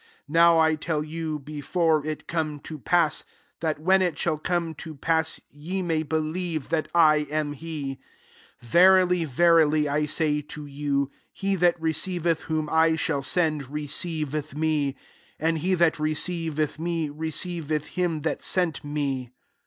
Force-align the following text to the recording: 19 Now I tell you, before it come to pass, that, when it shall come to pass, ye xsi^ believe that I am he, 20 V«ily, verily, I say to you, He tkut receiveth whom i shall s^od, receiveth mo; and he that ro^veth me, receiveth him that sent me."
19 0.27 0.33
Now 0.33 0.57
I 0.57 0.73
tell 0.73 1.03
you, 1.03 1.37
before 1.37 2.03
it 2.07 2.25
come 2.25 2.59
to 2.61 2.79
pass, 2.79 3.23
that, 3.59 3.77
when 3.77 4.01
it 4.01 4.17
shall 4.17 4.39
come 4.39 4.73
to 4.73 4.95
pass, 4.95 5.39
ye 5.51 5.83
xsi^ 5.83 6.09
believe 6.09 6.69
that 6.69 6.87
I 6.95 7.27
am 7.29 7.53
he, 7.53 7.99
20 8.67 8.67
V«ily, 9.07 9.25
verily, 9.25 9.87
I 9.87 10.07
say 10.07 10.41
to 10.41 10.65
you, 10.65 11.11
He 11.31 11.55
tkut 11.55 11.75
receiveth 11.77 12.41
whom 12.45 12.67
i 12.71 12.95
shall 12.95 13.21
s^od, 13.21 13.67
receiveth 13.69 14.55
mo; 14.55 14.93
and 15.39 15.59
he 15.59 15.75
that 15.75 15.93
ro^veth 15.97 16.79
me, 16.79 17.09
receiveth 17.09 17.85
him 17.89 18.21
that 18.21 18.41
sent 18.41 18.83
me." 18.83 19.29